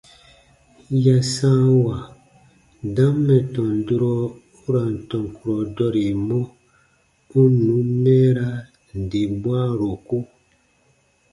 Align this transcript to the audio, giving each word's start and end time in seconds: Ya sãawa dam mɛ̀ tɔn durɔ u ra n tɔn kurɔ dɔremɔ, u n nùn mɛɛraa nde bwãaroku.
Ya 1.03 1.17
sãawa 1.33 1.95
dam 2.95 3.13
mɛ̀ 3.25 3.39
tɔn 3.53 3.71
durɔ 3.85 4.13
u 4.65 4.67
ra 4.73 4.83
n 4.93 4.95
tɔn 5.09 5.23
kurɔ 5.35 5.55
dɔremɔ, 5.75 6.37
u 7.37 7.39
n 7.51 7.53
nùn 7.65 7.87
mɛɛraa 8.03 8.57
nde 8.99 9.19
bwãaroku. 9.41 10.17